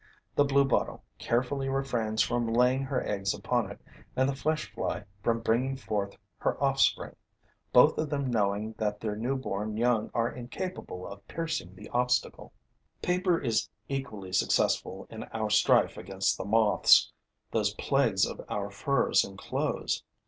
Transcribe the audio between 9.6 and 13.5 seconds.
young are incapable of piercing the obstacle. Paper